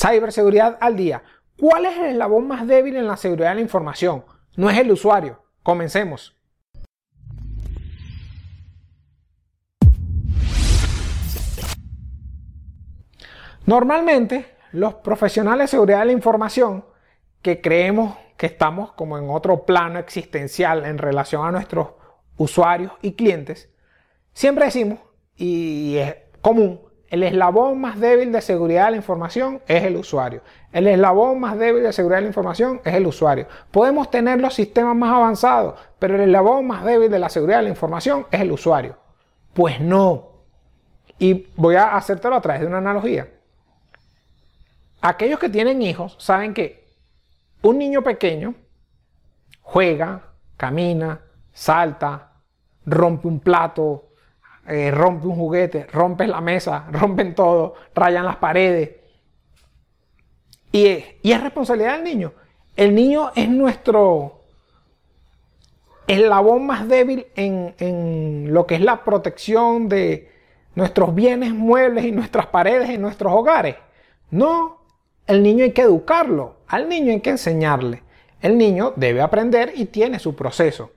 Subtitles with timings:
[0.00, 1.22] Ciberseguridad al día.
[1.58, 4.24] ¿Cuál es el eslabón más débil en la seguridad de la información?
[4.56, 5.42] No es el usuario.
[5.62, 6.34] Comencemos.
[13.66, 16.86] Normalmente, los profesionales de seguridad de la información
[17.42, 21.88] que creemos que estamos como en otro plano existencial en relación a nuestros
[22.38, 23.68] usuarios y clientes,
[24.32, 24.98] siempre decimos,
[25.36, 30.42] y es común, el eslabón más débil de seguridad de la información es el usuario.
[30.72, 33.48] El eslabón más débil de seguridad de la información es el usuario.
[33.72, 37.64] Podemos tener los sistemas más avanzados, pero el eslabón más débil de la seguridad de
[37.64, 38.96] la información es el usuario.
[39.52, 40.28] Pues no.
[41.18, 43.28] Y voy a hacértelo a través de una analogía.
[45.00, 46.86] Aquellos que tienen hijos saben que
[47.62, 48.54] un niño pequeño
[49.62, 50.22] juega,
[50.56, 51.20] camina,
[51.52, 52.34] salta,
[52.86, 54.09] rompe un plato,
[54.66, 58.96] eh, rompe un juguete, rompe la mesa, rompen todo, rayan las paredes.
[60.72, 62.32] Y es, y es responsabilidad del niño.
[62.76, 64.44] El niño es nuestro
[66.06, 70.30] eslabón más débil en, en lo que es la protección de
[70.74, 73.76] nuestros bienes muebles y nuestras paredes en nuestros hogares.
[74.30, 74.80] No,
[75.26, 78.02] el niño hay que educarlo, al niño hay que enseñarle.
[78.40, 80.92] El niño debe aprender y tiene su proceso.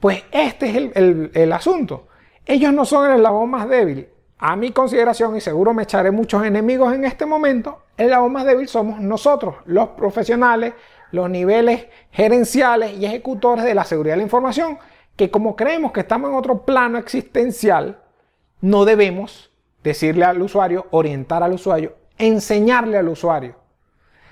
[0.00, 2.08] Pues este es el, asunto.
[2.50, 4.08] Ellos no son el eslabón más débil.
[4.40, 8.44] A mi consideración, y seguro me echaré muchos enemigos en este momento, el eslabón más
[8.44, 10.74] débil somos nosotros, los profesionales,
[11.12, 14.80] los niveles gerenciales y ejecutores de la seguridad de la información,
[15.14, 18.02] que como creemos que estamos en otro plano existencial,
[18.60, 19.52] no debemos
[19.84, 23.54] decirle al usuario, orientar al usuario, enseñarle al usuario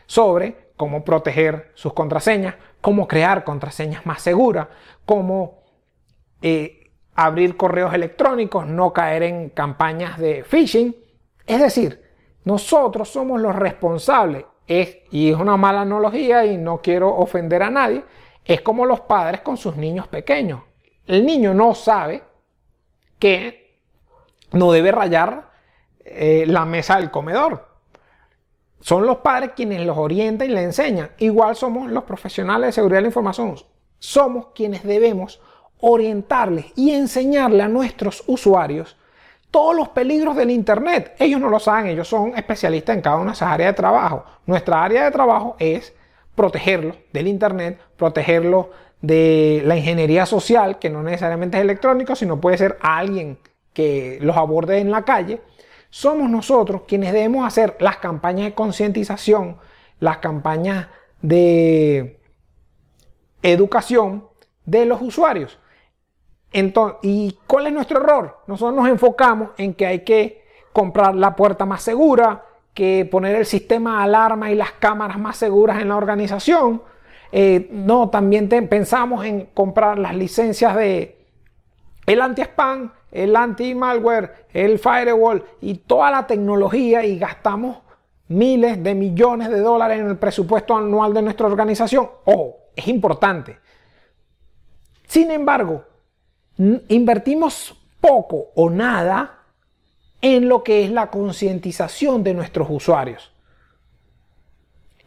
[0.06, 4.66] sobre cómo proteger sus contraseñas, cómo crear contraseñas más seguras,
[5.06, 5.62] cómo
[6.42, 6.87] eh,
[7.18, 10.94] abrir correos electrónicos, no caer en campañas de phishing.
[11.44, 12.00] Es decir,
[12.44, 14.44] nosotros somos los responsables.
[14.68, 18.04] Es, y es una mala analogía y no quiero ofender a nadie.
[18.44, 20.62] Es como los padres con sus niños pequeños.
[21.06, 22.22] El niño no sabe
[23.18, 23.80] que
[24.52, 25.50] no debe rayar
[26.04, 27.66] eh, la mesa del comedor.
[28.80, 31.10] Son los padres quienes los orientan y les enseñan.
[31.18, 33.56] Igual somos los profesionales de seguridad de la información.
[33.98, 35.40] Somos quienes debemos
[35.80, 38.96] orientarles y enseñarle a nuestros usuarios
[39.50, 41.14] todos los peligros del Internet.
[41.18, 44.24] Ellos no lo saben, ellos son especialistas en cada una de esas áreas de trabajo.
[44.46, 45.94] Nuestra área de trabajo es
[46.34, 48.66] protegerlos del Internet, protegerlos
[49.00, 53.38] de la ingeniería social, que no necesariamente es electrónico, sino puede ser alguien
[53.72, 55.40] que los aborde en la calle
[55.90, 59.58] somos nosotros quienes debemos hacer las campañas de concientización,
[60.00, 60.88] las campañas
[61.22, 62.20] de
[63.42, 64.28] educación
[64.66, 65.58] de los usuarios.
[66.52, 68.38] Entonces, ¿Y cuál es nuestro error?
[68.46, 73.46] Nosotros nos enfocamos en que hay que comprar la puerta más segura, que poner el
[73.46, 76.82] sistema de alarma y las cámaras más seguras en la organización.
[77.32, 81.18] Eh, no, también pensamos en comprar las licencias de
[82.06, 87.78] el anti-spam el anti-malware, el firewall y toda la tecnología y gastamos
[88.28, 92.08] miles de millones de dólares en el presupuesto anual de nuestra organización.
[92.24, 93.58] Ojo, es importante.
[95.06, 95.84] Sin embargo,
[96.88, 99.38] invertimos poco o nada
[100.20, 103.32] en lo que es la concientización de nuestros usuarios.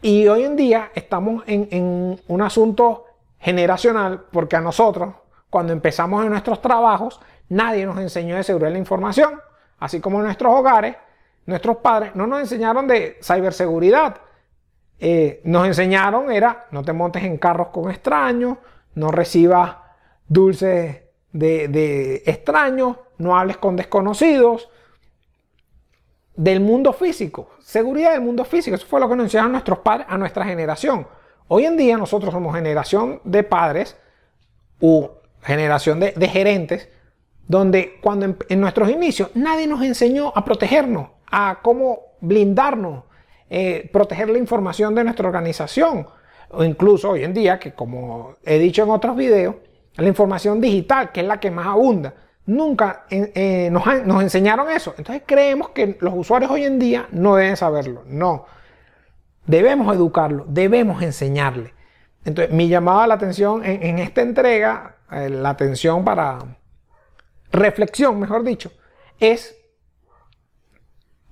[0.00, 3.04] Y hoy en día estamos en, un asunto
[3.38, 5.14] generacional porque a nosotros,
[5.50, 7.20] cuando empezamos en nuestros trabajos,
[7.52, 9.38] Nadie nos enseñó de seguridad de la información,
[9.78, 10.96] así como en nuestros hogares,
[11.44, 14.16] nuestros padres no nos enseñaron de ciberseguridad.
[14.98, 18.56] Eh, nos enseñaron era no te montes en carros con extraños,
[18.94, 19.76] no recibas
[20.26, 21.01] dulces
[21.32, 24.68] de, extraños, no hables con desconocidos.
[26.34, 30.06] Del mundo físico, seguridad del mundo físico, eso fue lo que nos enseñaron nuestros padres
[30.08, 31.06] a nuestra generación.
[31.48, 33.98] Hoy en día nosotros somos generación de padres
[34.80, 35.08] u
[35.42, 36.88] generación de gerentes
[37.52, 43.04] donde cuando en, nuestros inicios nadie nos enseñó a protegernos, a cómo blindarnos,
[43.50, 46.06] eh, proteger la información de nuestra organización,
[46.50, 49.56] o incluso hoy en día, que como he dicho en otros videos,
[49.96, 52.14] la información digital, que es la que más abunda,
[52.46, 54.94] nunca eh, nos, enseñaron eso.
[54.96, 58.02] Entonces creemos que los usuarios hoy en día no deben saberlo.
[58.06, 58.46] No,
[59.46, 61.74] debemos educarlo, debemos enseñarle.
[62.24, 66.38] Entonces, mi llamada a la atención en, esta entrega, eh, la atención para,
[67.50, 68.72] reflexión, mejor dicho,
[69.18, 69.56] es,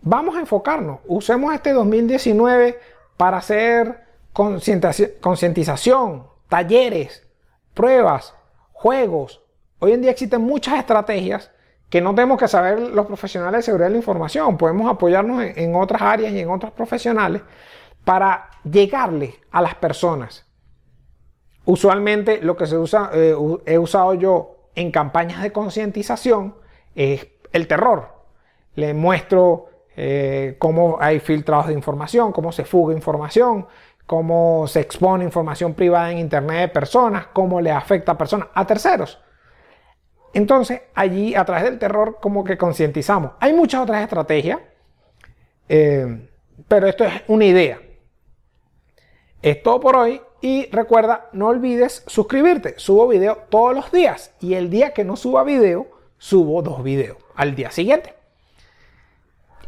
[0.02, 2.78] vamos a enfocarnos, usemos este 2019
[3.16, 7.26] para hacer concientización, talleres,
[7.74, 8.34] pruebas,
[8.80, 9.42] juegos.
[9.78, 11.50] Hoy en día existen muchas estrategias
[11.90, 15.74] que no tenemos que saber los profesionales de seguridad de la información, podemos apoyarnos en,
[15.74, 17.42] otras áreas y en otros profesionales
[18.04, 20.46] para llegarle a las personas.
[21.66, 23.36] Usualmente lo que se usa, eh,
[23.66, 26.54] he usado yo en campañas de concientización
[26.94, 28.08] es el terror.
[28.76, 33.66] Le muestro eh, cómo hay filtrados de información, cómo se fuga información,
[34.10, 38.66] cómo se expone información privada en Internet de personas, cómo le afecta a personas, a
[38.66, 39.20] terceros.
[40.32, 43.34] Entonces, allí a través del terror como que concientizamos.
[43.38, 44.58] Hay muchas otras estrategias,
[45.68, 46.28] eh,
[46.66, 47.80] pero esto es una idea.
[49.42, 52.74] Es todo por hoy y recuerda, no olvides suscribirte.
[52.80, 55.86] Subo video todos los días y el día que no suba video,
[56.18, 58.16] subo dos videos al día siguiente.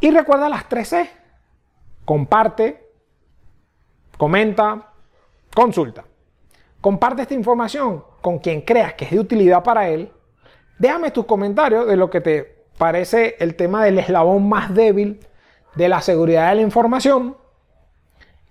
[0.01, 1.09] Y recuerda las 3C.
[2.05, 2.82] Comparte,
[4.23, 4.93] comenta,
[5.53, 6.05] consulta.
[6.81, 10.13] Comparte esta información con quien creas que es de utilidad para él
[10.79, 15.19] Déjame tus comentarios de lo que te parece el tema del eslabón más débil
[15.75, 17.37] de la seguridad de la información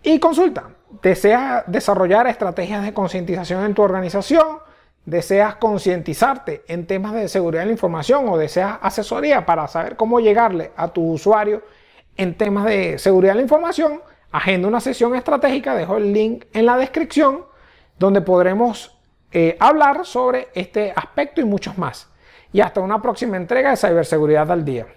[0.03, 0.71] y consulta.
[1.01, 4.59] ¿Deseas desarrollar estrategias de concientización en tu organización?
[5.05, 10.19] ¿Deseas concientizarte en temas de seguridad de la información o deseas asesoría para saber cómo
[10.19, 11.63] llegarle a tu usuario
[12.17, 14.01] en temas de seguridad de la información?
[14.31, 17.45] Agenda una sesión estratégica, dejo el link en la descripción
[17.99, 18.97] donde podremos
[19.31, 22.09] eh, hablar sobre este aspecto y muchos más
[22.53, 24.87] y hasta una próxima entrega de Ciberseguridad al Día.